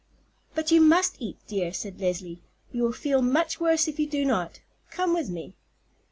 [0.55, 4.25] "But you must eat, dear," said Leslie; "you will feel much worse if you do
[4.25, 4.59] not.
[4.89, 5.53] Come with me."